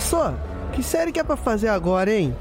Só, 0.00 0.34
que 0.72 0.82
série 0.82 1.12
que 1.12 1.20
é 1.20 1.24
pra 1.24 1.36
fazer 1.36 1.68
agora, 1.68 2.10
hein? 2.10 2.34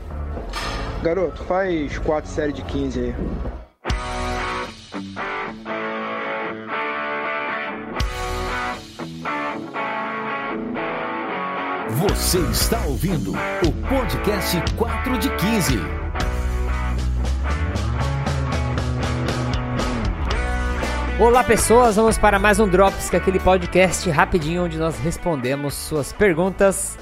Garoto, 1.01 1.43
faz 1.43 1.97
quatro 1.99 2.29
séries 2.29 2.55
de 2.55 2.61
15 2.63 2.99
aí. 2.99 3.15
Você 12.09 12.39
está 12.51 12.79
ouvindo 12.85 13.31
o 13.31 13.89
podcast 13.89 14.61
4 14.75 15.17
de 15.17 15.29
15. 15.35 16.07
Olá 21.19 21.43
pessoas, 21.43 21.95
vamos 21.95 22.17
para 22.17 22.37
mais 22.37 22.59
um 22.59 22.67
Drops, 22.67 23.09
que 23.09 23.15
é 23.15 23.19
aquele 23.19 23.39
podcast 23.39 24.07
rapidinho 24.11 24.65
onde 24.65 24.77
nós 24.77 24.99
respondemos 24.99 25.73
suas 25.73 26.13
perguntas. 26.13 26.95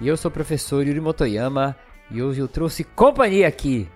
E 0.00 0.08
eu 0.08 0.16
sou 0.16 0.28
o 0.28 0.32
professor 0.32 0.86
Yuri 0.86 1.00
Motoyama 1.00 1.74
e 2.10 2.22
hoje 2.22 2.40
eu 2.40 2.48
trouxe 2.48 2.84
companhia 2.84 3.48
aqui. 3.48 3.88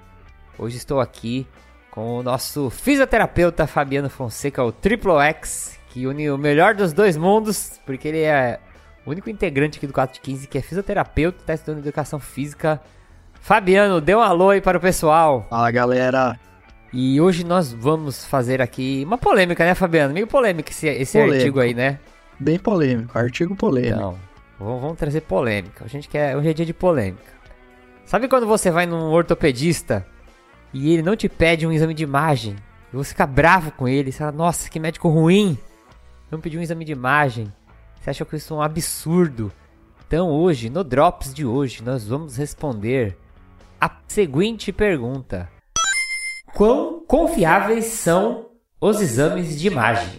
Hoje 0.58 0.76
estou 0.78 0.98
aqui 0.98 1.46
com 1.90 2.18
o 2.18 2.22
nosso 2.22 2.70
fisioterapeuta 2.70 3.66
Fabiano 3.66 4.08
Fonseca, 4.08 4.64
o 4.64 4.72
Triple 4.72 5.12
X, 5.20 5.78
que 5.90 6.06
une 6.06 6.30
o 6.30 6.38
melhor 6.38 6.74
dos 6.74 6.92
dois 6.92 7.16
mundos, 7.16 7.80
porque 7.84 8.08
ele 8.08 8.22
é 8.22 8.58
o 9.04 9.10
único 9.10 9.28
integrante 9.28 9.76
aqui 9.76 9.86
do 9.86 9.92
415 9.92 10.48
que 10.48 10.56
é 10.56 10.62
fisioterapeuta, 10.62 11.40
está 11.40 11.54
estudando 11.54 11.80
educação 11.80 12.18
física. 12.18 12.80
Fabiano, 13.34 14.00
dê 14.00 14.14
um 14.14 14.20
alô 14.20 14.50
aí 14.50 14.60
para 14.60 14.78
o 14.78 14.80
pessoal. 14.80 15.46
Fala 15.50 15.70
galera. 15.70 16.38
E 16.92 17.20
hoje 17.20 17.44
nós 17.44 17.72
vamos 17.72 18.24
fazer 18.24 18.62
aqui 18.62 19.02
uma 19.06 19.18
polêmica, 19.18 19.64
né, 19.64 19.74
Fabiano? 19.74 20.14
Meio 20.14 20.26
polêmica 20.26 20.70
esse, 20.70 20.88
esse 20.88 21.12
Polêmico. 21.12 21.36
artigo 21.36 21.60
aí, 21.60 21.74
né? 21.74 21.98
Bem 22.38 22.58
polêmico, 22.58 23.16
artigo 23.18 23.54
polêmico. 23.54 23.96
Então, 23.96 24.29
vamos, 24.60 24.80
vamos 24.80 24.98
trazer 24.98 25.22
polêmica. 25.22 25.84
A 25.84 25.88
gente 25.88 26.08
quer 26.08 26.36
hoje 26.36 26.50
é 26.50 26.52
dia 26.52 26.66
de 26.66 26.74
polêmica. 26.74 27.32
Sabe 28.04 28.28
quando 28.28 28.46
você 28.46 28.70
vai 28.70 28.86
num 28.86 29.10
ortopedista 29.10 30.06
e 30.72 30.92
ele 30.92 31.02
não 31.02 31.16
te 31.16 31.28
pede 31.28 31.66
um 31.66 31.72
exame 31.72 31.94
de 31.94 32.04
imagem? 32.04 32.56
E 32.92 32.96
você 32.96 33.10
fica 33.10 33.26
bravo 33.26 33.72
com 33.72 33.88
ele, 33.88 34.12
você 34.12 34.18
fala, 34.18 34.32
nossa, 34.32 34.68
que 34.68 34.80
médico 34.80 35.08
ruim! 35.08 35.58
Não 36.30 36.40
pediu 36.40 36.60
um 36.60 36.62
exame 36.62 36.84
de 36.84 36.92
imagem. 36.92 37.52
Você 38.00 38.10
acha 38.10 38.24
que 38.24 38.36
isso 38.36 38.54
é 38.54 38.56
um 38.56 38.62
absurdo? 38.62 39.52
Então 40.06 40.28
hoje, 40.28 40.68
no 40.68 40.82
Drops 40.82 41.32
de 41.32 41.44
hoje, 41.44 41.82
nós 41.82 42.06
vamos 42.06 42.36
responder 42.36 43.16
a 43.80 43.90
seguinte 44.08 44.72
pergunta. 44.72 45.48
Quão 46.54 47.04
confiáveis 47.06 47.84
são 47.86 48.46
os 48.80 49.00
exames 49.00 49.58
de 49.58 49.68
imagem? 49.68 50.18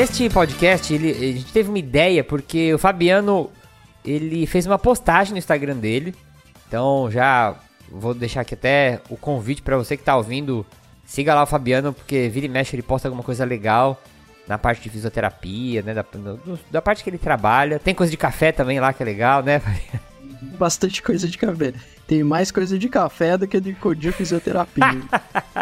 Este 0.00 0.28
podcast, 0.30 0.92
ele, 0.94 1.10
a 1.10 1.32
gente 1.38 1.52
teve 1.52 1.68
uma 1.68 1.78
ideia 1.78 2.22
porque 2.24 2.72
o 2.74 2.78
Fabiano, 2.78 3.50
ele 4.04 4.46
fez 4.46 4.66
uma 4.66 4.78
postagem 4.78 5.32
no 5.32 5.38
Instagram 5.38 5.76
dele. 5.76 6.14
Então 6.68 7.10
já 7.10 7.54
vou 7.90 8.14
deixar 8.14 8.42
aqui 8.42 8.54
até 8.54 9.00
o 9.10 9.16
convite 9.16 9.62
para 9.62 9.76
você 9.76 9.96
que 9.96 10.02
tá 10.04 10.16
ouvindo, 10.16 10.64
siga 11.04 11.34
lá 11.34 11.42
o 11.42 11.46
Fabiano 11.46 11.92
porque 11.92 12.28
vira 12.28 12.46
e 12.46 12.48
mexe 12.48 12.74
ele 12.76 12.82
posta 12.82 13.08
alguma 13.08 13.22
coisa 13.24 13.44
legal 13.44 14.00
na 14.46 14.56
parte 14.58 14.82
de 14.82 14.90
fisioterapia, 14.90 15.82
né, 15.82 15.94
da, 15.94 16.02
do- 16.02 16.58
da 16.70 16.80
parte 16.82 17.04
que 17.04 17.10
ele 17.10 17.18
trabalha. 17.18 17.78
Tem 17.78 17.94
coisa 17.94 18.10
de 18.10 18.16
café 18.16 18.52
também 18.52 18.80
lá 18.80 18.92
que 18.92 19.02
é 19.02 19.06
legal, 19.06 19.42
né? 19.42 19.60
Bastante 20.58 21.02
coisa 21.02 21.28
de 21.28 21.36
café. 21.36 21.72
Tem 22.06 22.24
mais 22.24 22.50
coisa 22.50 22.78
de 22.78 22.88
café 22.88 23.36
do 23.36 23.46
que 23.46 23.60
de, 23.60 23.76
de 23.96 24.12
fisioterapia. 24.12 25.02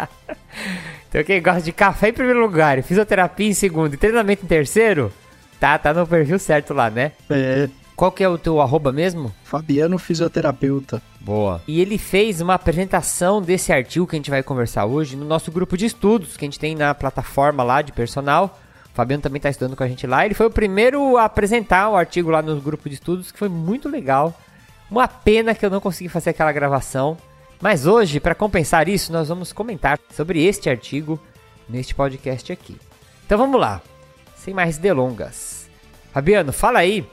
Então 1.09 1.23
quem 1.23 1.41
gosta 1.41 1.61
de 1.61 1.71
café 1.71 2.09
em 2.09 2.13
primeiro 2.13 2.39
lugar, 2.39 2.81
fisioterapia 2.83 3.49
em 3.49 3.53
segundo 3.53 3.95
e 3.95 3.97
treinamento 3.97 4.45
em 4.45 4.47
terceiro, 4.47 5.11
tá, 5.59 5.77
tá 5.77 5.93
no 5.93 6.05
perfil 6.05 6.37
certo 6.37 6.73
lá, 6.73 6.89
né? 6.89 7.11
é, 7.29 7.67
Qual 7.99 8.13
que 8.13 8.23
é 8.23 8.29
o 8.29 8.37
teu 8.37 8.61
arroba 8.61 8.93
mesmo? 8.93 9.33
Fabiano 9.43 9.97
Fisioterapeuta. 9.97 11.01
Boa. 11.19 11.61
E 11.67 11.81
ele 11.81 11.97
fez 11.97 12.39
uma 12.39 12.53
apresentação 12.53 13.41
desse 13.41 13.73
artigo 13.73 14.07
que 14.07 14.15
a 14.15 14.19
gente 14.19 14.29
vai 14.29 14.41
conversar 14.41 14.85
hoje 14.85 15.17
no 15.17 15.25
nosso 15.25 15.51
grupo 15.51 15.75
de 15.75 15.85
estudos 15.85 16.37
que 16.37 16.45
a 16.45 16.47
gente 16.47 16.57
tem 16.57 16.75
na 16.75 16.95
plataforma 16.95 17.61
lá 17.61 17.81
de 17.81 17.91
personal. 17.91 18.57
O 18.85 18.95
Fabiano 18.95 19.21
também 19.21 19.41
tá 19.41 19.49
estudando 19.49 19.75
com 19.75 19.83
a 19.83 19.87
gente 19.87 20.07
lá. 20.07 20.25
Ele 20.25 20.33
foi 20.33 20.45
o 20.45 20.51
primeiro 20.51 21.17
a 21.17 21.25
apresentar 21.25 21.89
o 21.89 21.95
artigo 21.97 22.29
lá 22.29 22.41
no 22.41 22.61
grupo 22.61 22.87
de 22.87 22.95
estudos, 22.95 23.31
que 23.31 23.39
foi 23.39 23.49
muito 23.49 23.89
legal. 23.89 24.39
Uma 24.89 25.07
pena 25.07 25.53
que 25.53 25.65
eu 25.65 25.69
não 25.69 25.81
consegui 25.81 26.07
fazer 26.07 26.29
aquela 26.29 26.53
gravação. 26.53 27.17
Mas 27.61 27.85
hoje, 27.85 28.19
para 28.19 28.35
compensar 28.35 28.87
isso, 28.87 29.11
nós 29.11 29.27
vamos 29.27 29.51
comentar 29.51 29.99
sobre 30.15 30.43
este 30.45 30.69
artigo 30.69 31.19
neste 31.67 31.93
podcast 31.93 32.51
aqui. 32.51 32.77
Então 33.25 33.37
vamos 33.37 33.59
lá, 33.59 33.81
sem 34.35 34.53
mais 34.53 34.77
delongas. 34.77 35.69
Fabiano, 36.13 36.53
fala 36.53 36.79
aí 36.79 37.05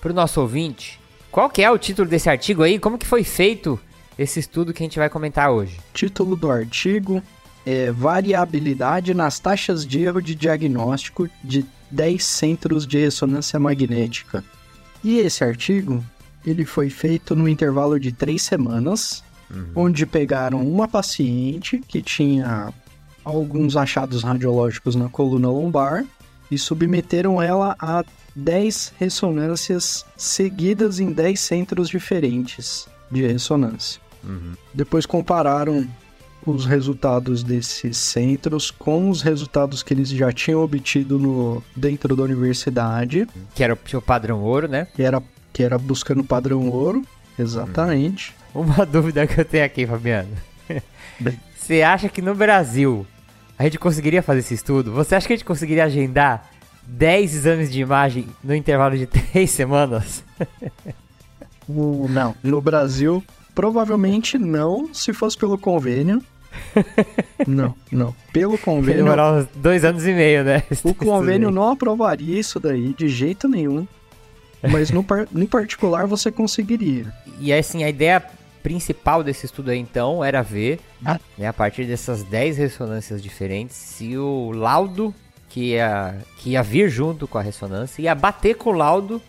pro 0.00 0.12
nosso 0.12 0.40
ouvinte, 0.40 1.00
qual 1.30 1.48
que 1.48 1.62
é 1.62 1.70
o 1.70 1.78
título 1.78 2.08
desse 2.08 2.28
artigo 2.28 2.62
aí? 2.62 2.78
Como 2.78 2.98
que 2.98 3.06
foi 3.06 3.24
feito 3.24 3.80
esse 4.18 4.40
estudo 4.40 4.72
que 4.72 4.82
a 4.82 4.86
gente 4.86 4.98
vai 4.98 5.08
comentar 5.08 5.50
hoje? 5.50 5.78
Título 5.92 6.36
do 6.36 6.50
artigo 6.50 7.22
é 7.64 7.90
Variabilidade 7.90 9.14
nas 9.14 9.38
taxas 9.38 9.86
de 9.86 10.02
erro 10.02 10.20
de 10.20 10.34
diagnóstico 10.34 11.28
de 11.42 11.64
10 11.90 12.22
centros 12.22 12.86
de 12.86 12.98
ressonância 12.98 13.58
magnética. 13.58 14.44
E 15.02 15.18
esse 15.18 15.42
artigo, 15.42 16.04
ele 16.44 16.64
foi 16.64 16.90
feito 16.90 17.34
no 17.34 17.48
intervalo 17.48 17.98
de 17.98 18.12
3 18.12 18.42
semanas, 18.42 19.24
onde 19.74 20.06
pegaram 20.06 20.60
uma 20.60 20.88
paciente 20.88 21.78
que 21.78 22.02
tinha 22.02 22.72
alguns 23.24 23.76
achados 23.76 24.22
radiológicos 24.22 24.94
na 24.94 25.08
coluna 25.08 25.48
lombar 25.48 26.04
e 26.50 26.58
submeteram 26.58 27.40
ela 27.40 27.74
a 27.78 28.04
10 28.36 28.94
ressonâncias 28.98 30.04
seguidas 30.16 31.00
em 31.00 31.12
10 31.12 31.38
centros 31.40 31.88
diferentes 31.88 32.86
de 33.10 33.26
ressonância. 33.26 34.00
Depois 34.72 35.06
compararam 35.06 35.86
os 36.46 36.66
resultados 36.66 37.42
desses 37.42 37.96
centros 37.96 38.70
com 38.70 39.08
os 39.08 39.22
resultados 39.22 39.82
que 39.82 39.94
eles 39.94 40.10
já 40.10 40.30
tinham 40.32 40.62
obtido 40.62 41.18
no, 41.18 41.62
dentro 41.74 42.14
da 42.14 42.22
universidade, 42.22 43.26
Que 43.54 43.64
era 43.64 43.74
o 43.74 44.02
padrão 44.02 44.42
ouro, 44.42 44.68
né? 44.68 44.86
que 44.94 45.02
era, 45.02 45.22
que 45.52 45.62
era 45.62 45.78
buscando 45.78 46.20
o 46.20 46.24
padrão 46.24 46.68
ouro. 46.68 47.02
Exatamente. 47.38 48.34
Uma 48.54 48.84
dúvida 48.86 49.26
que 49.26 49.40
eu 49.40 49.44
tenho 49.44 49.64
aqui, 49.64 49.86
Fabiano. 49.86 50.28
Você 51.56 51.82
acha 51.82 52.08
que 52.08 52.20
no 52.22 52.34
Brasil 52.34 53.06
a 53.58 53.64
gente 53.64 53.78
conseguiria 53.78 54.22
fazer 54.22 54.40
esse 54.40 54.54
estudo? 54.54 54.92
Você 54.92 55.14
acha 55.14 55.26
que 55.26 55.32
a 55.32 55.36
gente 55.36 55.44
conseguiria 55.46 55.84
agendar 55.84 56.50
10 56.86 57.34
exames 57.34 57.72
de 57.72 57.80
imagem 57.80 58.26
no 58.42 58.54
intervalo 58.54 58.96
de 58.96 59.06
3 59.32 59.50
semanas? 59.50 60.22
O- 61.68 62.06
não, 62.08 62.34
no 62.42 62.60
Brasil, 62.60 63.24
provavelmente 63.54 64.38
não, 64.38 64.92
se 64.92 65.12
fosse 65.12 65.36
pelo 65.38 65.56
convênio. 65.56 66.22
não, 67.46 67.74
não. 67.90 68.14
Pelo 68.32 68.58
convênio, 68.58 69.02
demorar 69.04 69.32
uns 69.32 69.46
2 69.56 69.84
anos 69.84 70.06
e 70.06 70.12
meio, 70.12 70.44
né? 70.44 70.62
o 70.84 70.94
convênio 70.94 71.50
não 71.50 71.70
aprovaria 71.72 72.38
isso 72.38 72.60
daí 72.60 72.92
de 72.96 73.08
jeito 73.08 73.48
nenhum. 73.48 73.86
Mas 74.70 74.90
no, 74.90 75.02
par- 75.04 75.26
em 75.34 75.46
particular 75.46 76.06
você 76.06 76.30
conseguiria. 76.32 77.06
E 77.38 77.52
assim, 77.52 77.84
a 77.84 77.88
ideia 77.88 78.22
principal 78.64 79.22
desse 79.22 79.44
estudo 79.44 79.70
aí, 79.70 79.78
então, 79.78 80.24
era 80.24 80.42
ver, 80.42 80.80
Ah. 81.04 81.20
né, 81.38 81.46
a 81.46 81.52
partir 81.52 81.84
dessas 81.84 82.24
10 82.24 82.56
ressonâncias 82.56 83.22
diferentes, 83.22 83.76
se 83.76 84.16
o 84.16 84.50
laudo 84.52 85.14
que 85.50 85.72
ia, 85.74 86.16
que 86.38 86.50
ia 86.50 86.62
vir 86.62 86.88
junto 86.88 87.28
com 87.28 87.36
a 87.38 87.42
ressonância 87.42 88.00
ia 88.02 88.14
bater 88.14 88.54
com 88.56 88.70
o 88.70 88.72
laudo 88.72 89.20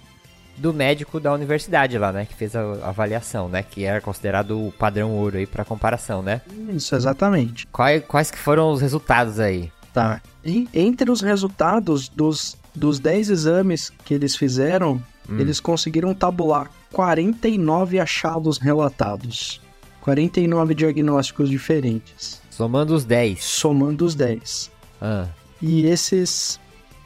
do 0.57 0.73
médico 0.73 1.19
da 1.19 1.33
universidade 1.33 1.97
lá, 1.97 2.13
né, 2.13 2.25
que 2.25 2.33
fez 2.33 2.55
a 2.55 2.61
avaliação, 2.87 3.49
né, 3.49 3.61
que 3.61 3.83
era 3.83 3.99
considerado 3.99 4.67
o 4.67 4.71
padrão 4.71 5.11
ouro 5.11 5.37
aí 5.37 5.45
para 5.45 5.65
comparação, 5.65 6.23
né? 6.23 6.41
Isso, 6.73 6.95
exatamente. 6.95 7.67
Quais, 7.67 8.01
quais 8.07 8.31
que 8.31 8.37
foram 8.37 8.71
os 8.71 8.79
resultados 8.79 9.37
aí? 9.37 9.69
Tá. 9.93 10.21
E 10.45 10.67
entre 10.73 11.11
os 11.11 11.19
resultados 11.21 12.07
dos, 12.07 12.57
dos 12.73 12.99
10 12.99 13.29
exames 13.29 13.91
que 14.05 14.13
eles 14.13 14.35
fizeram, 14.37 15.01
eles 15.27 15.59
conseguiram 15.59 16.13
tabular 16.13 16.69
49 16.95 17.99
achados 17.99 18.57
relatados. 18.57 19.59
49 19.99 20.73
diagnósticos 20.73 21.49
diferentes, 21.49 22.41
Somando 22.49 22.95
os 22.95 23.03
10. 23.03 23.43
somando 23.43 24.05
os 24.05 24.15
10. 24.15 24.71
Ah, 25.01 25.27
E 25.61 25.85
esses 25.87 26.57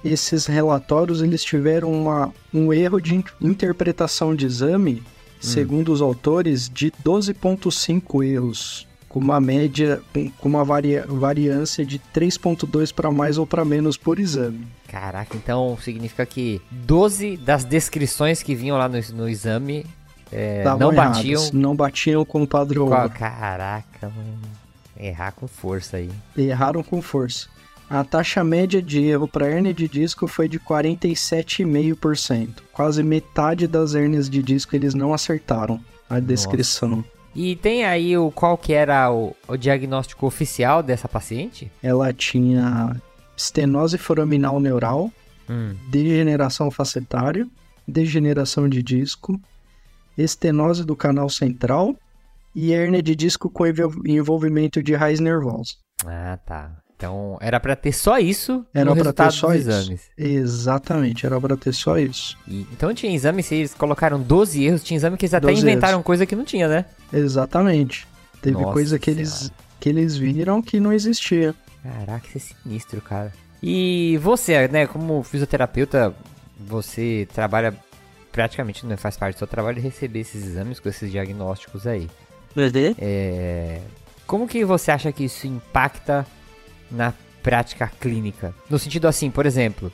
esses 0.05 0.45
relatórios 0.45 1.21
eles 1.23 1.43
tiveram 1.43 1.91
uma, 1.91 2.31
um 2.53 2.71
erro 2.71 3.01
de 3.01 3.15
in- 3.15 3.23
interpretação 3.41 4.35
de 4.35 4.45
exame, 4.45 5.01
segundo 5.41 5.91
os 5.91 6.01
autores, 6.01 6.69
de 6.69 6.91
12,5 7.03 8.23
erros, 8.23 8.87
com 9.09 9.19
uma 9.19 9.41
média, 9.41 10.01
com 10.39 10.47
uma 10.47 10.63
varia, 10.63 11.03
variância 11.07 11.83
de 11.83 11.99
3,2 12.13 12.93
para 12.93 13.11
mais 13.11 13.39
ou 13.39 13.45
para 13.45 13.65
menos 13.65 13.97
por 13.97 14.19
exame. 14.19 14.67
caraca, 14.87 15.35
então 15.35 15.77
significa 15.81 16.25
que 16.25 16.61
12 16.69 17.35
das 17.37 17.65
descrições 17.65 18.43
que 18.43 18.53
vinham 18.53 18.77
lá 18.77 18.87
no, 18.87 18.99
no 19.15 19.27
exame 19.27 19.85
é, 20.31 20.63
não 20.79 20.93
batiam 20.93 21.49
Não 21.51 21.75
batiam 21.75 22.23
com 22.23 22.43
o 22.43 22.47
padrão. 22.47 22.87
Caraca, 22.87 24.09
mano. 24.15 24.39
Errar 24.97 25.31
com 25.31 25.47
força 25.47 25.97
aí. 25.97 26.11
Erraram 26.37 26.83
com 26.83 27.01
força. 27.01 27.47
A 27.89 28.03
taxa 28.03 28.43
média 28.43 28.79
de 28.81 29.01
erro 29.01 29.27
para 29.27 29.49
hernia 29.49 29.73
de 29.73 29.87
disco 29.87 30.27
foi 30.27 30.47
de 30.47 30.59
47,5%. 30.59 32.57
Quase 32.71 33.01
metade 33.01 33.65
das 33.65 33.95
hérnias 33.95 34.29
de 34.29 34.43
disco 34.43 34.75
eles 34.75 34.93
não 34.93 35.11
acertaram 35.13 35.79
a 36.07 36.19
descrição. 36.19 37.03
E 37.35 37.55
tem 37.55 37.85
aí 37.85 38.17
o 38.17 38.31
qual 38.31 38.57
que 38.57 38.73
era 38.73 39.11
o, 39.11 39.35
o 39.47 39.55
diagnóstico 39.55 40.25
oficial 40.25 40.81
dessa 40.83 41.07
paciente? 41.07 41.71
Ela 41.81 42.11
tinha 42.11 42.95
estenose 43.37 43.97
foraminal 43.97 44.59
neural, 44.59 45.11
Hum. 45.49 45.75
degeneração 45.89 46.69
facetária, 46.69 47.47
degeneração 47.87 48.69
de 48.69 48.83
disco, 48.83 49.39
estenose 50.17 50.83
do 50.85 50.95
canal 50.95 51.27
central 51.29 51.95
e 52.53 52.73
hérnia 52.73 53.01
de 53.01 53.15
disco 53.15 53.49
com 53.49 53.65
envol- 53.65 53.93
envolvimento 54.05 54.83
de 54.83 54.93
raiz 54.93 55.19
nervosa. 55.19 55.73
Ah, 56.05 56.37
tá. 56.45 56.71
Então 56.99 57.37
era 57.39 57.61
pra 57.61 57.77
ter 57.77 57.93
só 57.93 58.19
isso 58.19 58.65
Era 58.73 58.93
no 58.93 58.93
pra 59.01 59.13
ter 59.13 59.31
só 59.31 59.47
dos 59.47 59.55
isso. 59.61 59.69
exames. 59.69 60.01
Exatamente, 60.17 61.25
era 61.25 61.39
pra 61.39 61.55
ter 61.55 61.73
só 61.73 61.97
isso. 61.97 62.37
E- 62.45 62.67
então 62.73 62.93
tinha 62.93 63.15
exame, 63.15 63.41
se 63.41 63.55
eles 63.55 63.73
colocaram 63.73 64.19
12 64.21 64.65
erros, 64.65 64.83
tinha 64.83 64.97
exame 64.97 65.15
que 65.15 65.23
eles 65.25 65.33
até 65.33 65.47
12 65.47 65.61
inventaram 65.61 66.03
coisa 66.03 66.25
que 66.25 66.35
não 66.35 66.43
tinha, 66.43 66.67
né? 66.67 66.83
Exatamente. 67.13 68.05
Teve 68.41 68.57
Nossa 68.57 68.73
coisa 68.73 68.99
que 68.99 69.09
eles, 69.09 69.29
Senhora. 69.29 69.55
que 69.79 69.87
eles 69.87 70.17
viram 70.17 70.61
que 70.61 70.77
não 70.81 70.91
existia. 70.91 71.55
Caraca, 71.81 72.27
isso 72.35 72.53
é 72.53 72.63
sinistro, 72.63 72.99
cara. 73.01 73.31
E 73.63 74.17
você, 74.21 74.67
né, 74.67 74.85
como 74.85 75.23
fisioterapeuta, 75.23 76.13
você 76.59 77.25
trabalha 77.33 77.73
praticamente, 78.29 78.85
não 78.85 78.97
faz 78.97 79.15
parte 79.15 79.35
do 79.35 79.39
seu 79.39 79.47
trabalho 79.47 79.81
receber 79.81 80.19
esses 80.19 80.45
exames 80.45 80.81
com 80.81 80.89
esses 80.89 81.09
diagnósticos 81.09 81.87
aí. 81.87 82.09
É, 82.97 83.79
Como 84.27 84.47
que 84.47 84.65
você 84.65 84.91
acha 84.91 85.11
que 85.13 85.23
isso 85.23 85.47
impacta 85.47 86.27
na 86.91 87.13
prática 87.43 87.91
clínica? 87.99 88.53
No 88.69 88.77
sentido 88.79 89.07
assim, 89.07 89.29
por 89.31 89.45
exemplo, 89.45 89.91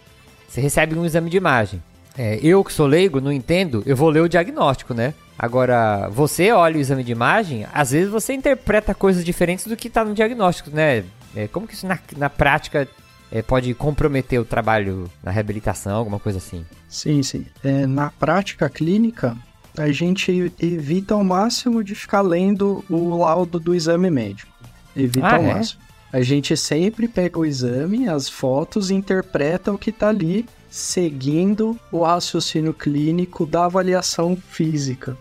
você 0.47 0.61
recebe 0.61 0.97
um 0.97 1.05
exame 1.05 1.29
de 1.29 1.37
imagem. 1.37 1.81
É, 2.17 2.39
eu 2.41 2.63
que 2.63 2.71
sou 2.71 2.87
leigo, 2.87 3.19
não 3.19 3.31
entendo, 3.31 3.83
eu 3.85 3.95
vou 3.95 4.09
ler 4.09 4.21
o 4.21 4.29
diagnóstico, 4.29 4.93
né? 4.93 5.13
Agora, 5.37 6.07
você 6.09 6.51
olha 6.51 6.77
o 6.77 6.79
exame 6.79 7.03
de 7.03 7.11
imagem, 7.11 7.67
às 7.73 7.91
vezes 7.91 8.09
você 8.09 8.33
interpreta 8.33 8.95
coisas 8.95 9.23
diferentes 9.25 9.67
do 9.67 9.75
que 9.75 9.89
tá 9.89 10.05
no 10.05 10.13
diagnóstico, 10.13 10.69
né? 10.71 11.03
É, 11.35 11.47
como 11.49 11.67
que 11.67 11.73
isso 11.73 11.85
na, 11.85 11.99
na 12.15 12.29
prática 12.29 12.87
é, 13.29 13.41
pode 13.41 13.73
comprometer 13.73 14.39
o 14.39 14.45
trabalho 14.45 15.11
na 15.21 15.29
reabilitação, 15.29 15.97
alguma 15.97 16.19
coisa 16.19 16.37
assim? 16.37 16.65
Sim, 16.87 17.21
sim. 17.21 17.45
É, 17.61 17.85
na 17.85 18.09
prática 18.11 18.69
clínica, 18.69 19.35
a 19.77 19.91
gente 19.91 20.53
evita 20.57 21.15
ao 21.15 21.23
máximo 21.23 21.83
de 21.83 21.93
ficar 21.95 22.21
lendo 22.21 22.81
o 22.89 23.17
laudo 23.17 23.59
do 23.59 23.75
exame 23.75 24.09
médico. 24.09 24.53
Evita 24.95 25.27
Ah, 25.27 25.35
ao 25.35 25.43
é? 25.43 25.53
máximo. 25.55 25.81
A 26.15 26.21
gente 26.21 26.55
sempre 26.55 27.09
pega 27.09 27.37
o 27.37 27.45
exame, 27.45 28.07
as 28.07 28.29
fotos 28.29 28.89
interpreta 28.89 29.73
o 29.73 29.77
que 29.77 29.91
tá 29.91 30.07
ali, 30.07 30.45
seguindo 30.69 31.77
o 31.91 32.03
raciocínio 32.03 32.73
clínico 32.73 33.45
da 33.45 33.65
avaliação 33.65 34.37
física. 34.49 35.17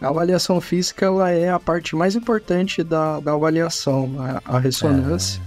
A 0.00 0.08
avaliação 0.08 0.58
física 0.58 1.04
ela 1.04 1.30
é 1.30 1.50
a 1.50 1.60
parte 1.60 1.94
mais 1.94 2.16
importante 2.16 2.82
da, 2.82 3.20
da 3.20 3.34
avaliação, 3.34 4.14
a, 4.18 4.56
a 4.56 4.58
ressonância. 4.58 5.42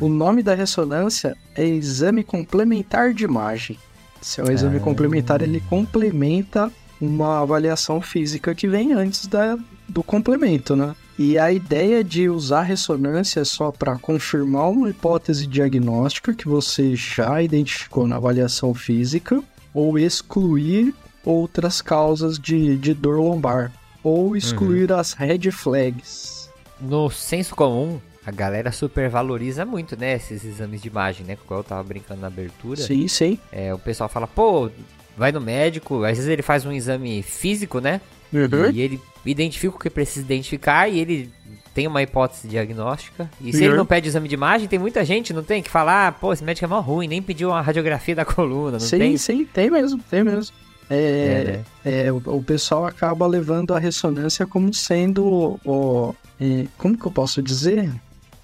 O 0.00 0.08
nome 0.08 0.42
da 0.42 0.54
ressonância 0.54 1.36
é 1.54 1.66
exame 1.66 2.24
complementar 2.24 3.12
de 3.12 3.24
imagem. 3.24 3.78
Se 4.22 4.40
é 4.40 4.44
um 4.44 4.50
exame 4.50 4.78
Ah. 4.78 4.80
complementar, 4.80 5.42
ele 5.42 5.60
complementa 5.68 6.72
uma 6.98 7.42
avaliação 7.42 8.00
física 8.00 8.54
que 8.54 8.66
vem 8.66 8.94
antes 8.94 9.26
da, 9.26 9.58
do 9.86 10.02
complemento, 10.02 10.74
né? 10.74 10.96
E 11.22 11.38
a 11.38 11.52
ideia 11.52 12.02
de 12.02 12.30
usar 12.30 12.62
ressonância 12.62 13.40
é 13.40 13.44
só 13.44 13.70
para 13.70 13.98
confirmar 13.98 14.70
uma 14.70 14.88
hipótese 14.88 15.46
diagnóstica 15.46 16.32
que 16.32 16.48
você 16.48 16.96
já 16.96 17.42
identificou 17.42 18.06
na 18.06 18.16
avaliação 18.16 18.72
física 18.72 19.44
ou 19.74 19.98
excluir 19.98 20.94
outras 21.22 21.82
causas 21.82 22.38
de, 22.38 22.74
de 22.78 22.94
dor 22.94 23.20
lombar 23.20 23.70
ou 24.02 24.34
excluir 24.34 24.90
as 24.94 25.12
red 25.12 25.50
flags. 25.50 26.48
No 26.80 27.10
senso 27.10 27.54
comum, 27.54 28.00
a 28.24 28.30
galera 28.30 28.72
supervaloriza 28.72 29.66
muito, 29.66 29.98
né, 29.98 30.14
esses 30.14 30.42
exames 30.42 30.80
de 30.80 30.88
imagem, 30.88 31.26
né? 31.26 31.36
Como 31.46 31.60
eu 31.60 31.64
tava 31.64 31.82
brincando 31.82 32.22
na 32.22 32.28
abertura. 32.28 32.80
Sim, 32.80 33.06
sim. 33.08 33.38
É, 33.52 33.74
o 33.74 33.78
pessoal 33.78 34.08
fala, 34.08 34.26
pô, 34.26 34.70
vai 35.18 35.32
no 35.32 35.40
médico, 35.42 36.02
às 36.02 36.16
vezes 36.16 36.28
ele 36.28 36.40
faz 36.40 36.64
um 36.64 36.72
exame 36.72 37.22
físico, 37.22 37.78
né? 37.78 38.00
Uhum. 38.32 38.70
E 38.72 38.80
ele 38.80 39.00
identifica 39.26 39.74
o 39.76 39.78
que 39.78 39.90
precisa 39.90 40.24
identificar 40.24 40.88
e 40.88 40.98
ele 41.00 41.30
tem 41.74 41.86
uma 41.86 42.02
hipótese 42.02 42.48
diagnóstica. 42.48 43.30
E 43.40 43.52
se 43.52 43.58
Uhum. 43.60 43.64
ele 43.68 43.76
não 43.76 43.86
pede 43.86 44.08
exame 44.08 44.28
de 44.28 44.34
imagem, 44.34 44.66
tem 44.68 44.78
muita 44.78 45.04
gente, 45.04 45.32
não 45.32 45.42
tem? 45.42 45.62
Que 45.62 45.70
fala, 45.70 46.08
ah, 46.08 46.12
pô, 46.12 46.32
esse 46.32 46.42
médico 46.44 46.64
é 46.64 46.68
mó 46.68 46.80
ruim, 46.80 47.06
nem 47.08 47.20
pediu 47.22 47.50
uma 47.50 47.60
radiografia 47.60 48.14
da 48.14 48.24
coluna, 48.24 48.72
não 48.72 48.80
sim, 48.80 48.98
tem? 48.98 49.16
sim, 49.16 49.44
tem 49.44 49.70
mesmo, 49.70 50.00
tem 50.10 50.24
mesmo. 50.24 50.54
É, 50.88 50.96
É, 50.96 51.44
né? 51.44 51.64
é, 52.06 52.12
o, 52.12 52.16
o 52.26 52.42
pessoal 52.42 52.84
acaba 52.86 53.24
levando 53.26 53.72
a 53.74 53.78
ressonância 53.78 54.44
como 54.46 54.74
sendo 54.74 55.24
o. 55.24 55.60
o- 55.64 56.14
é, 56.40 56.66
como 56.78 56.96
que 56.98 57.06
eu 57.06 57.12
posso 57.12 57.40
dizer? 57.42 57.90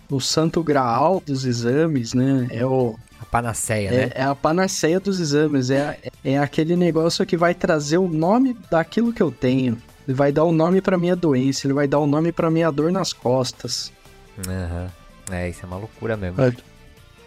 O 0.09 0.21
santo 0.21 0.63
graal 0.63 1.21
dos 1.27 1.45
exames, 1.45 2.15
né? 2.15 2.47
É, 2.51 2.65
o, 2.65 2.95
Panaceia, 3.37 3.91
né? 3.91 3.97
é, 4.15 4.23
é 4.23 4.23
a 4.23 4.35
panaceia 4.35 4.99
dos 4.99 5.21
exames. 5.21 5.69
É, 5.69 5.99
é 6.25 6.39
aquele 6.39 6.75
negócio 6.75 7.27
que 7.27 7.37
vai 7.37 7.55
trazer 7.55 7.99
o 7.99 8.09
nome 8.09 8.57
daquilo 8.71 9.13
que 9.13 9.23
eu 9.23 9.31
tenho. 9.31 9.77
Ele 10.09 10.17
vai 10.17 10.33
dar 10.33 10.45
o 10.45 10.53
nome 10.53 10.81
pra 10.81 10.97
minha 10.97 11.15
doença, 11.15 11.67
ele 11.67 11.75
vai 11.75 11.87
dar 11.87 11.99
o 11.99 12.07
nome 12.07 12.33
pra 12.33 12.51
minha 12.51 12.71
dor 12.71 12.91
nas 12.91 13.13
costas. 13.13 13.93
Aham. 14.49 14.91
É, 15.31 15.51
isso 15.51 15.61
é 15.65 15.67
uma 15.67 15.77
loucura 15.77 16.17
mesmo. 16.17 16.41
É. 16.41 16.55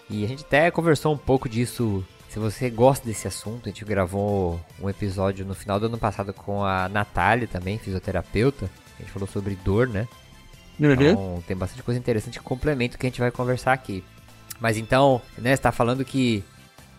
E 0.09 0.25
a 0.25 0.27
gente 0.27 0.44
até 0.44 0.71
conversou 0.71 1.13
um 1.13 1.17
pouco 1.17 1.47
disso. 1.47 2.03
Se 2.29 2.39
você 2.39 2.71
gosta 2.71 3.05
desse 3.05 3.27
assunto, 3.27 3.65
a 3.65 3.69
gente 3.69 3.85
gravou 3.85 4.59
um 4.81 4.89
episódio 4.89 5.45
no 5.45 5.53
final 5.53 5.79
do 5.79 5.85
ano 5.85 5.97
passado 5.97 6.33
com 6.33 6.63
a 6.63 6.89
Natália 6.89 7.47
também, 7.47 7.77
fisioterapeuta. 7.77 8.67
A 8.97 9.03
gente 9.03 9.12
falou 9.12 9.27
sobre 9.27 9.55
dor, 9.63 9.88
né? 9.88 10.07
Então 10.79 11.44
tem 11.45 11.55
bastante 11.55 11.83
coisa 11.83 12.00
interessante 12.00 12.39
que 12.39 12.45
complementa 12.45 12.95
o 12.95 13.00
que 13.00 13.05
a 13.05 13.09
gente 13.09 13.19
vai 13.19 13.29
conversar 13.29 13.73
aqui. 13.73 14.03
Mas 14.59 14.77
então, 14.77 15.21
né, 15.38 15.56
você 15.56 15.61
tá 15.61 15.71
falando 15.71 16.03
que 16.03 16.44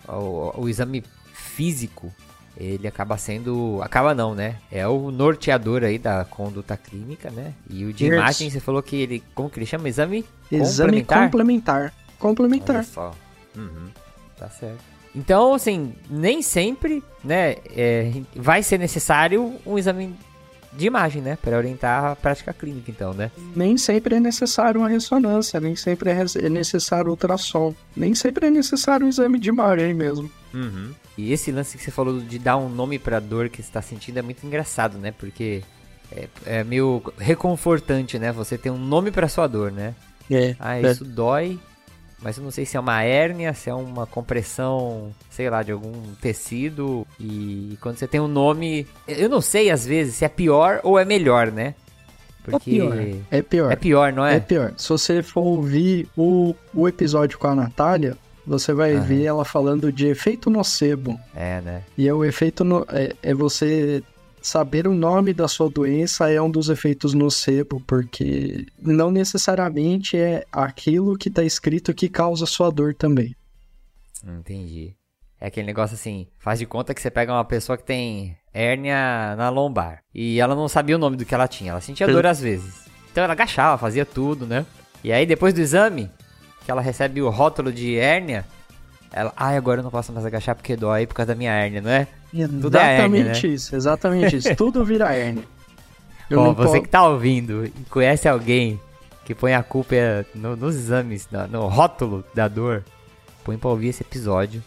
o, 0.08 0.62
o 0.62 0.68
exame 0.68 1.04
físico, 1.32 2.12
ele 2.56 2.86
acaba 2.88 3.16
sendo. 3.16 3.80
Acaba 3.82 4.14
não, 4.14 4.34
né? 4.34 4.56
É 4.70 4.86
o 4.86 5.10
norteador 5.10 5.84
aí 5.84 5.98
da 5.98 6.24
conduta 6.24 6.76
clínica, 6.76 7.30
né? 7.30 7.54
E 7.68 7.84
o 7.84 7.92
de 7.92 8.06
Isso. 8.06 8.14
imagem, 8.14 8.50
você 8.50 8.60
falou 8.60 8.82
que 8.82 8.96
ele. 8.96 9.22
Como 9.34 9.48
que 9.50 9.58
ele 9.58 9.66
chama? 9.66 9.88
Exame 9.88 10.24
Exame 10.50 11.02
complementar? 11.04 11.22
complementar. 11.24 11.94
Complementar. 12.18 12.76
Olha 12.76 12.84
só. 12.84 13.14
Uhum, 13.56 13.88
tá 14.38 14.48
certo. 14.48 14.90
Então, 15.14 15.54
assim, 15.54 15.94
nem 16.08 16.40
sempre, 16.40 17.02
né, 17.24 17.56
é, 17.74 18.12
vai 18.36 18.62
ser 18.62 18.78
necessário 18.78 19.56
um 19.66 19.76
exame 19.76 20.14
de 20.72 20.86
imagem, 20.86 21.20
né, 21.20 21.36
para 21.40 21.56
orientar 21.56 22.04
a 22.04 22.16
prática 22.16 22.52
clínica, 22.52 22.90
então, 22.90 23.12
né? 23.12 23.30
Nem 23.54 23.76
sempre 23.76 24.16
é 24.16 24.20
necessário 24.20 24.80
uma 24.80 24.88
ressonância, 24.88 25.60
nem 25.60 25.74
sempre 25.74 26.10
é 26.10 26.20
é 26.20 26.48
necessário 26.48 27.10
ultrassom, 27.10 27.74
nem 27.96 28.14
sempre 28.14 28.46
é 28.46 28.50
necessário 28.50 29.06
um 29.06 29.08
exame 29.08 29.38
de 29.38 29.48
imagem 29.48 29.94
mesmo. 29.94 30.30
Uhum. 30.54 30.92
E 31.16 31.32
esse 31.32 31.50
lance 31.50 31.76
que 31.76 31.82
você 31.82 31.90
falou 31.90 32.20
de 32.20 32.38
dar 32.38 32.56
um 32.56 32.68
nome 32.68 32.98
pra 32.98 33.20
dor 33.20 33.48
que 33.48 33.56
você 33.56 33.68
está 33.68 33.82
sentindo 33.82 34.18
é 34.18 34.22
muito 34.22 34.44
engraçado, 34.46 34.98
né? 34.98 35.12
Porque 35.12 35.62
é, 36.12 36.28
é 36.46 36.64
meio 36.64 37.02
reconfortante, 37.18 38.18
né? 38.18 38.32
Você 38.32 38.56
ter 38.56 38.70
um 38.70 38.78
nome 38.78 39.10
pra 39.10 39.28
sua 39.28 39.46
dor, 39.46 39.70
né? 39.70 39.94
É. 40.30 40.54
Ah, 40.58 40.76
é. 40.76 40.90
isso 40.90 41.04
dói, 41.04 41.58
mas 42.22 42.36
eu 42.36 42.44
não 42.44 42.50
sei 42.50 42.64
se 42.66 42.76
é 42.76 42.80
uma 42.80 43.02
hérnia, 43.02 43.54
se 43.54 43.70
é 43.70 43.74
uma 43.74 44.06
compressão, 44.06 45.10
sei 45.30 45.48
lá, 45.48 45.62
de 45.62 45.72
algum 45.72 45.92
tecido. 46.20 47.06
E 47.18 47.76
quando 47.80 47.96
você 47.96 48.06
tem 48.06 48.20
um 48.20 48.28
nome, 48.28 48.86
eu 49.08 49.28
não 49.28 49.40
sei 49.40 49.70
às 49.70 49.86
vezes 49.86 50.16
se 50.16 50.24
é 50.24 50.28
pior 50.28 50.80
ou 50.82 50.98
é 50.98 51.04
melhor, 51.04 51.50
né? 51.50 51.74
Porque 52.42 52.56
É 52.56 52.58
pior. 52.74 52.98
É 53.30 53.42
pior. 53.42 53.72
é 53.72 53.76
pior, 53.76 54.12
não 54.12 54.24
É 54.24 54.36
é? 54.36 54.40
pior. 54.40 54.72
Se 54.76 54.88
você 54.88 55.22
for 55.22 55.42
ouvir 55.42 56.08
o, 56.16 56.54
o 56.74 56.88
episódio 56.88 57.38
com 57.38 57.46
a 57.46 57.54
Natália, 57.54 58.16
você 58.46 58.72
vai 58.72 58.96
ver 58.96 59.24
ela 59.24 59.44
falando 59.44 59.92
de 59.92 60.06
efeito 60.06 60.48
nocebo. 60.50 61.18
É, 61.34 61.60
né? 61.60 61.82
E 61.96 62.08
é 62.08 62.14
o 62.14 62.24
efeito 62.24 62.64
no, 62.64 62.84
é, 62.90 63.14
é 63.22 63.34
você 63.34 64.02
saber 64.42 64.86
o 64.86 64.94
nome 64.94 65.32
da 65.32 65.48
sua 65.48 65.68
doença 65.68 66.30
é 66.30 66.40
um 66.40 66.50
dos 66.50 66.68
efeitos 66.68 67.14
nocebo, 67.14 67.82
porque 67.86 68.66
não 68.80 69.10
necessariamente 69.10 70.16
é 70.16 70.44
aquilo 70.52 71.16
que 71.16 71.30
tá 71.30 71.42
escrito 71.42 71.94
que 71.94 72.08
causa 72.08 72.46
sua 72.46 72.70
dor 72.70 72.94
também. 72.94 73.34
Entendi. 74.24 74.94
É 75.40 75.46
aquele 75.46 75.66
negócio 75.66 75.94
assim, 75.94 76.28
faz 76.38 76.58
de 76.58 76.66
conta 76.66 76.92
que 76.92 77.00
você 77.00 77.10
pega 77.10 77.32
uma 77.32 77.44
pessoa 77.44 77.78
que 77.78 77.84
tem 77.84 78.36
hérnia 78.52 79.34
na 79.36 79.48
lombar 79.48 80.02
e 80.14 80.38
ela 80.38 80.54
não 80.54 80.68
sabia 80.68 80.96
o 80.96 80.98
nome 80.98 81.16
do 81.16 81.24
que 81.24 81.34
ela 81.34 81.48
tinha, 81.48 81.70
ela 81.70 81.80
sentia 81.80 82.06
dor 82.06 82.26
às 82.26 82.40
vezes. 82.40 82.86
Então 83.10 83.24
ela 83.24 83.32
agachava, 83.32 83.78
fazia 83.78 84.04
tudo, 84.04 84.46
né? 84.46 84.66
E 85.02 85.10
aí 85.10 85.24
depois 85.24 85.54
do 85.54 85.60
exame, 85.60 86.10
que 86.64 86.70
ela 86.70 86.82
recebe 86.82 87.22
o 87.22 87.30
rótulo 87.30 87.72
de 87.72 87.96
hérnia, 87.96 88.44
ela, 89.10 89.32
ai, 89.36 89.56
agora 89.56 89.80
eu 89.80 89.84
não 89.84 89.90
posso 89.90 90.12
mais 90.12 90.26
agachar 90.26 90.54
porque 90.54 90.76
dói 90.76 91.06
por 91.06 91.14
causa 91.14 91.28
da 91.28 91.38
minha 91.38 91.52
hérnia, 91.52 91.80
não 91.80 91.90
é? 91.90 92.06
É 92.34 92.42
Exatamente 92.42 93.52
isso, 93.52 93.74
exatamente 93.76 94.36
isso. 94.36 94.54
Tudo 94.56 94.84
vira 94.84 95.12
hérnia. 95.14 95.44
Não 96.30 96.54
você 96.54 96.80
que 96.80 96.88
tá 96.88 97.06
ouvindo 97.08 97.64
e 97.66 97.70
conhece 97.90 98.28
alguém 98.28 98.78
que 99.24 99.34
põe 99.34 99.52
a 99.54 99.62
culpa 99.62 99.96
no- 100.34 100.54
nos 100.56 100.76
exames, 100.76 101.28
no 101.50 101.66
rótulo 101.66 102.24
da 102.34 102.46
dor, 102.46 102.84
põe 103.44 103.58
pra 103.58 103.70
ouvir 103.70 103.88
esse 103.88 104.02
episódio. 104.02 104.62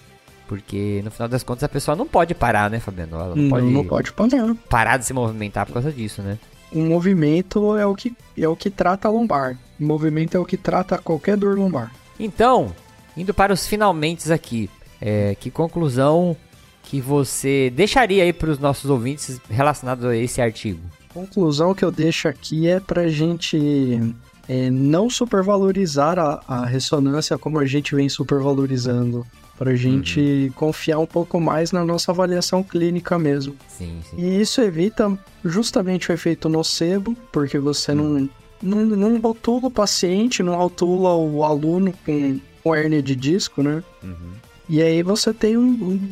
Porque 0.46 1.01
no 1.05 1.10
final 1.10 1.29
das 1.29 1.41
contas 1.41 1.63
a 1.63 1.70
pessoa 1.70 1.96
não 1.96 2.05
pode 2.05 2.36
parar, 2.36 2.70
né, 2.70 2.79
Fabiano? 2.79 3.15
Ela 3.15 3.29
não, 3.29 3.36
Não, 3.38 3.50
pode, 3.50 3.65
não 3.65 3.86
pode 3.86 4.12
parar. 4.12 4.55
parar 4.70 4.98
de 4.98 5.05
se 5.05 5.13
movimentar 5.13 5.65
por 5.65 5.74
causa 5.74 5.89
disso, 5.91 6.22
né? 6.22 6.38
O 6.72 6.79
movimento 6.82 7.77
é 7.77 7.86
o 7.86 7.96
que, 7.96 8.13
é 8.38 8.48
o 8.48 8.55
que 8.55 8.70
trata 8.70 9.08
a 9.08 9.12
lombar. 9.12 9.58
O 9.79 9.86
movimento 9.86 10.36
é 10.36 10.39
o 10.39 10.46
que 10.46 10.58
trata 10.58 10.98
qualquer 10.98 11.38
dor 11.38 11.58
lombar. 11.58 11.93
Então, 12.20 12.74
indo 13.15 13.34
para 13.34 13.53
os 13.53 13.65
finalmente 13.65 14.32
aqui, 14.34 14.70
é, 15.01 15.34
que 15.39 15.50
conclusão 15.50 16.36
que 16.84 17.00
você 17.02 17.72
deixaria 17.75 18.24
aí 18.24 18.34
para 18.34 18.50
os 18.52 18.60
nossos 18.60 18.90
ouvintes 18.90 19.40
relacionado 19.50 20.08
a 20.08 20.16
esse 20.16 20.42
artigo? 20.42 20.80
Conclusão 21.13 21.74
que 21.74 21.84
eu 21.86 21.92
deixo 21.92 22.28
aqui 22.28 22.68
é 22.68 22.80
pra 22.80 23.08
gente 23.08 24.13
é, 24.50 24.70
não 24.70 25.10
supervalorizar 25.10 26.18
a, 26.20 26.42
a 26.48 26.66
ressonância 26.66 27.38
como 27.38 27.60
a 27.60 27.66
gente 27.66 27.96
vem 27.96 28.10
supervalorizando. 28.10 29.25
Pra 29.58 29.75
gente 29.75 30.52
confiar 30.56 30.98
um 30.98 31.06
pouco 31.06 31.40
mais 31.40 31.72
na 31.72 31.86
nossa 31.86 32.12
avaliação 32.12 32.63
clínica 32.63 33.20
mesmo. 33.20 33.56
Sim, 33.68 34.00
sim. 34.10 34.16
E 34.18 34.42
isso 34.42 34.60
evita 34.62 35.16
justamente 35.46 36.10
o 36.10 36.13
efeito 36.13 36.50
nocebo, 36.50 37.16
porque 37.32 37.60
você 37.60 37.94
não, 37.94 38.28
não, 38.62 38.84
não 38.84 39.20
rotula 39.20 39.68
o 39.68 39.72
paciente, 39.72 40.42
não 40.42 40.56
rotula 40.56 41.16
o 41.16 41.44
aluno 41.44 41.94
com, 42.04 42.40
com 42.63 42.74
hérnia 42.75 43.02
de 43.02 43.16
disco, 43.16 43.62
né? 43.62 43.84
Uhum. 44.04 44.32
E 44.68 44.82
aí 44.82 45.04
você 45.04 45.32
tem 45.32 45.56
um, 45.56 45.68
um- 45.70 46.10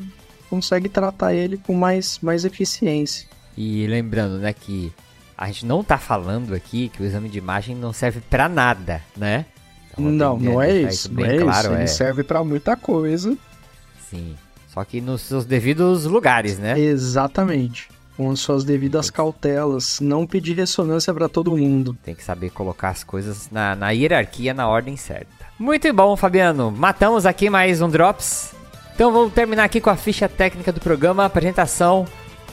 consegue 0.51 0.89
tratar 0.89 1.33
ele 1.33 1.55
com 1.55 1.73
mais, 1.73 2.19
mais 2.21 2.43
eficiência. 2.43 3.25
E 3.55 3.87
lembrando, 3.87 4.37
né, 4.37 4.51
que 4.51 4.91
a 5.37 5.47
gente 5.47 5.65
não 5.65 5.81
tá 5.81 5.97
falando 5.97 6.53
aqui 6.53 6.89
que 6.89 7.01
o 7.01 7.05
exame 7.05 7.29
de 7.29 7.37
imagem 7.37 7.73
não 7.73 7.93
serve 7.93 8.19
para 8.19 8.49
nada, 8.49 9.01
né? 9.15 9.45
Então, 9.93 10.11
não, 10.11 10.37
não 10.37 10.61
é 10.61 10.81
isso, 10.81 11.11
não 11.11 11.25
é 11.25 11.37
claro, 11.37 11.67
isso. 11.67 11.73
Ele 11.73 11.83
é. 11.83 11.87
serve 11.87 12.23
pra 12.23 12.43
muita 12.43 12.75
coisa. 12.75 13.37
Sim. 14.09 14.35
Só 14.67 14.83
que 14.83 14.99
nos 14.99 15.21
seus 15.21 15.45
devidos 15.45 16.05
lugares, 16.05 16.59
né? 16.59 16.77
Exatamente. 16.77 17.89
Com 18.15 18.29
as 18.29 18.39
suas 18.39 18.63
devidas 18.63 19.09
cautelas. 19.09 19.99
Não 19.99 20.27
pedir 20.27 20.53
ressonância 20.53 21.13
pra 21.13 21.27
todo 21.27 21.57
mundo. 21.57 21.97
Tem 22.03 22.15
que 22.15 22.23
saber 22.23 22.51
colocar 22.51 22.89
as 22.89 23.03
coisas 23.03 23.49
na, 23.51 23.75
na 23.75 23.89
hierarquia, 23.91 24.53
na 24.53 24.67
ordem 24.67 24.95
certa. 24.95 25.45
Muito 25.59 25.91
bom, 25.93 26.15
Fabiano. 26.15 26.71
Matamos 26.71 27.25
aqui 27.25 27.49
mais 27.49 27.81
um 27.81 27.89
Drops. 27.89 28.60
Então 28.93 29.11
vamos 29.11 29.33
terminar 29.33 29.63
aqui 29.63 29.81
com 29.81 29.89
a 29.89 29.95
ficha 29.95 30.29
técnica 30.29 30.71
do 30.71 30.79
programa. 30.79 31.23
A 31.23 31.27
apresentação 31.27 32.05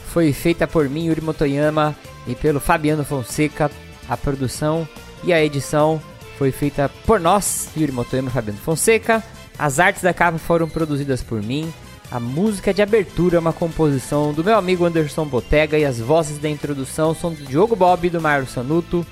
foi 0.07 0.33
feita 0.33 0.67
por 0.67 0.89
mim, 0.89 1.05
Yuri 1.05 1.21
Motoyama, 1.21 1.95
e 2.27 2.35
pelo 2.35 2.59
Fabiano 2.59 3.03
Fonseca. 3.03 3.69
A 4.07 4.17
produção 4.17 4.87
e 5.23 5.31
a 5.31 5.43
edição 5.43 6.01
foi 6.37 6.51
feita 6.51 6.89
por 7.05 7.19
nós, 7.19 7.69
Yuri 7.77 7.91
Motoyama 7.91 8.29
e 8.29 8.33
Fabiano 8.33 8.59
Fonseca. 8.59 9.23
As 9.57 9.79
artes 9.79 10.01
da 10.01 10.13
capa 10.13 10.37
foram 10.37 10.67
produzidas 10.67 11.21
por 11.21 11.41
mim. 11.41 11.71
A 12.11 12.19
música 12.19 12.73
de 12.73 12.81
abertura 12.81 13.35
é 13.35 13.39
uma 13.39 13.53
composição 13.53 14.33
do 14.33 14.43
meu 14.43 14.57
amigo 14.57 14.83
Anderson 14.83 15.25
Botega 15.25 15.77
e 15.77 15.85
as 15.85 15.99
vozes 15.99 16.39
da 16.39 16.49
introdução 16.49 17.13
são 17.13 17.31
do 17.31 17.45
Diogo 17.45 17.75
Bob 17.75 18.07
e 18.07 18.09
do 18.09 18.19
Mário 18.19 18.47
Sanuto. 18.47 19.05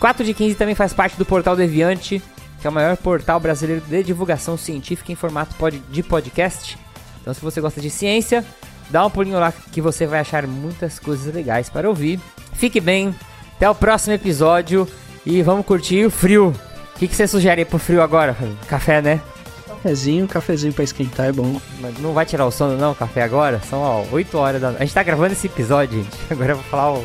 4 0.00 0.24
de 0.24 0.34
15 0.34 0.56
também 0.56 0.74
faz 0.74 0.92
parte 0.92 1.16
do 1.16 1.24
Portal 1.24 1.54
Deviante, 1.54 2.20
que 2.62 2.66
é 2.66 2.70
o 2.70 2.72
maior 2.72 2.96
portal 2.96 3.38
brasileiro 3.38 3.82
de 3.86 4.02
divulgação 4.02 4.56
científica 4.56 5.12
em 5.12 5.16
formato 5.16 5.54
pod- 5.56 5.82
de 5.90 6.02
podcast. 6.02 6.78
Então, 7.20 7.34
se 7.34 7.40
você 7.42 7.60
gosta 7.60 7.80
de 7.80 7.90
ciência, 7.90 8.42
dá 8.88 9.04
um 9.04 9.10
pulinho 9.10 9.38
lá 9.38 9.52
que 9.52 9.80
você 9.80 10.06
vai 10.06 10.20
achar 10.20 10.46
muitas 10.46 10.98
coisas 10.98 11.32
legais 11.34 11.68
para 11.68 11.88
ouvir. 11.88 12.18
Fique 12.54 12.80
bem, 12.80 13.14
até 13.56 13.68
o 13.68 13.74
próximo 13.74 14.14
episódio 14.14 14.88
e 15.26 15.42
vamos 15.42 15.66
curtir 15.66 16.06
o 16.06 16.10
frio. 16.10 16.54
O 16.94 16.98
que, 16.98 17.08
que 17.08 17.16
você 17.16 17.26
sugere 17.26 17.64
pro 17.64 17.78
frio 17.78 18.00
agora? 18.00 18.36
Café, 18.68 19.02
né? 19.02 19.20
Cafezinho, 19.66 20.28
cafezinho 20.28 20.72
pra 20.72 20.84
esquentar 20.84 21.26
é 21.26 21.32
bom. 21.32 21.60
Mas 21.80 21.98
Não 21.98 22.12
vai 22.12 22.24
tirar 22.24 22.46
o 22.46 22.50
sono 22.52 22.76
não, 22.78 22.94
café 22.94 23.22
agora? 23.22 23.60
São 23.68 23.80
ó, 23.80 24.04
8 24.12 24.38
horas 24.38 24.60
da 24.60 24.68
A 24.68 24.72
gente 24.80 24.94
tá 24.94 25.02
gravando 25.02 25.32
esse 25.32 25.48
episódio, 25.48 26.00
gente. 26.02 26.16
Agora 26.30 26.52
eu 26.52 26.56
vou 26.56 26.64
falar 26.66 26.92
o. 26.92 27.04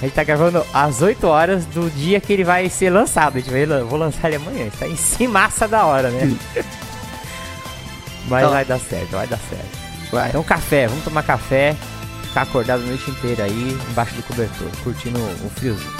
A 0.00 0.04
gente 0.04 0.14
tá 0.14 0.22
gravando 0.22 0.64
às 0.72 1.02
8 1.02 1.26
horas 1.26 1.64
do 1.66 1.90
dia 1.90 2.20
que 2.20 2.32
ele 2.32 2.44
vai 2.44 2.68
ser 2.68 2.90
lançado. 2.90 3.36
A 3.36 3.40
gente 3.40 3.50
vai, 3.50 3.66
vou 3.82 3.98
lançar 3.98 4.28
ele 4.28 4.36
amanhã. 4.36 4.66
Está 4.66 4.86
em 4.86 4.94
cimaça 4.96 5.66
da 5.66 5.84
hora, 5.84 6.08
né? 6.10 6.36
Mas 8.28 8.42
Tá. 8.44 8.48
vai 8.50 8.64
dar 8.64 8.78
certo, 8.78 9.10
vai 9.10 9.26
dar 9.26 9.38
certo. 9.48 9.78
Vai. 10.12 10.28
Então 10.28 10.42
café, 10.42 10.86
vamos 10.86 11.02
tomar 11.04 11.22
café, 11.22 11.74
ficar 12.22 12.42
acordado 12.42 12.82
a 12.82 12.86
noite 12.86 13.10
inteira 13.10 13.44
aí, 13.44 13.76
embaixo 13.90 14.14
do 14.14 14.22
cobertor, 14.22 14.68
curtindo 14.84 15.18
o 15.18 15.50
friozinho. 15.56 15.92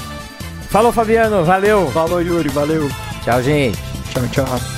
Falou, 0.71 0.93
Fabiano, 0.93 1.45
valeu! 1.45 1.90
Falou, 1.90 2.21
Yuri. 2.23 2.50
Valeu. 2.50 2.88
Tchau, 3.25 3.43
gente! 3.43 3.78
Tchau, 4.12 4.23
tchau. 4.31 4.77